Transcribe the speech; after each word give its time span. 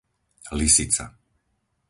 Lysica 0.57 1.05